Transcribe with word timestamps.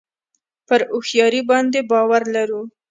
پر 0.67 0.81
هوښیاري 0.91 1.41
باندې 1.49 1.79
باور 1.91 2.23
لرو. 2.35 2.61